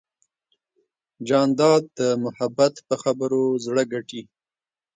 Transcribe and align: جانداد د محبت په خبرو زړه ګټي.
جانداد 1.27 1.83
د 1.99 1.99
محبت 2.23 2.73
په 2.87 2.95
خبرو 3.03 3.43
زړه 3.65 3.83
ګټي. 3.93 4.21